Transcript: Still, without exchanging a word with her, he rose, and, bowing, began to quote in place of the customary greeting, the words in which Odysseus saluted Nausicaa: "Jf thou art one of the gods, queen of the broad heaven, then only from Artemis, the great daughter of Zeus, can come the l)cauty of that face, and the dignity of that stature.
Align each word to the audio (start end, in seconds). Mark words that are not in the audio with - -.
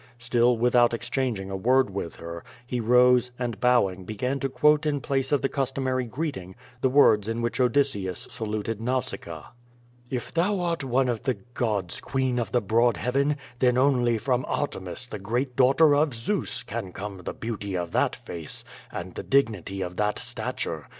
Still, 0.17 0.57
without 0.57 0.95
exchanging 0.95 1.51
a 1.51 1.55
word 1.55 1.91
with 1.91 2.15
her, 2.15 2.43
he 2.65 2.79
rose, 2.79 3.29
and, 3.37 3.59
bowing, 3.59 4.03
began 4.03 4.39
to 4.39 4.49
quote 4.49 4.87
in 4.87 4.99
place 4.99 5.31
of 5.31 5.43
the 5.43 5.47
customary 5.47 6.05
greeting, 6.05 6.55
the 6.81 6.89
words 6.89 7.27
in 7.27 7.39
which 7.43 7.59
Odysseus 7.61 8.27
saluted 8.31 8.81
Nausicaa: 8.81 9.51
"Jf 10.11 10.31
thou 10.31 10.59
art 10.59 10.83
one 10.83 11.07
of 11.07 11.21
the 11.21 11.35
gods, 11.53 11.99
queen 12.01 12.39
of 12.39 12.51
the 12.51 12.61
broad 12.61 12.97
heaven, 12.97 13.35
then 13.59 13.77
only 13.77 14.17
from 14.17 14.43
Artemis, 14.47 15.05
the 15.05 15.19
great 15.19 15.55
daughter 15.55 15.95
of 15.95 16.15
Zeus, 16.15 16.63
can 16.63 16.91
come 16.91 17.17
the 17.23 17.33
l)cauty 17.35 17.79
of 17.79 17.91
that 17.91 18.15
face, 18.15 18.65
and 18.91 19.13
the 19.13 19.21
dignity 19.21 19.81
of 19.81 19.97
that 19.97 20.17
stature. 20.17 20.87